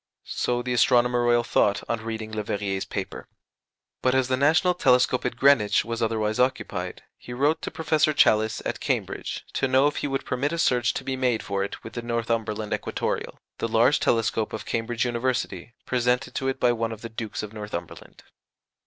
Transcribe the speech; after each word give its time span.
So 0.25 0.63
the 0.63 0.73
Astronomer 0.73 1.21
Royal 1.23 1.43
thought 1.43 1.83
on 1.87 2.01
reading 2.01 2.31
Leverrier's 2.31 2.85
paper. 2.85 3.27
But 4.01 4.15
as 4.15 4.29
the 4.29 4.35
national 4.35 4.73
telescope 4.73 5.25
at 5.25 5.35
Greenwich 5.35 5.85
was 5.85 6.01
otherwise 6.01 6.39
occupied, 6.39 7.03
he 7.19 7.33
wrote 7.33 7.61
to 7.61 7.69
Professor 7.69 8.11
Challis, 8.11 8.63
at 8.65 8.79
Cambridge, 8.79 9.45
to 9.53 9.67
know 9.67 9.85
if 9.85 9.97
he 9.97 10.07
would 10.07 10.25
permit 10.25 10.53
a 10.53 10.57
search 10.57 10.95
to 10.95 11.03
be 11.03 11.15
made 11.15 11.43
for 11.43 11.63
it 11.63 11.83
with 11.83 11.93
the 11.93 12.01
Northumberland 12.01 12.73
Equatoreal, 12.73 13.37
the 13.59 13.67
large 13.67 13.99
telescope 13.99 14.53
of 14.53 14.65
Cambridge 14.65 15.05
University, 15.05 15.75
presented 15.85 16.33
to 16.33 16.47
it 16.47 16.59
by 16.59 16.71
one 16.71 16.91
of 16.91 17.03
the 17.03 17.07
Dukes 17.09 17.43
of 17.43 17.53
Northumberland. 17.53 18.23